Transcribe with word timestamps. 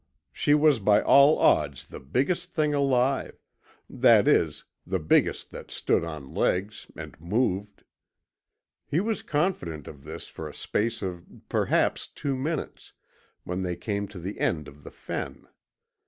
She 0.33 0.55
was 0.55 0.79
by 0.79 0.99
all 0.99 1.37
odds 1.37 1.85
the 1.85 1.99
biggest 1.99 2.51
thing 2.53 2.73
alive 2.73 3.37
that 3.87 4.27
is, 4.27 4.63
the 4.83 4.97
biggest 4.97 5.51
that 5.51 5.69
stood 5.69 6.03
on 6.03 6.33
legs, 6.33 6.87
and 6.95 7.21
moved. 7.21 7.83
He 8.87 8.99
was 8.99 9.21
confident 9.21 9.87
of 9.87 10.03
this 10.03 10.27
for 10.27 10.49
a 10.49 10.55
space 10.55 11.03
of 11.03 11.27
perhaps 11.49 12.07
two 12.07 12.35
minutes, 12.35 12.93
when 13.43 13.61
they 13.61 13.75
came 13.75 14.07
to 14.07 14.17
the 14.17 14.39
end 14.39 14.67
of 14.67 14.83
the 14.83 14.89
fen. 14.89 15.47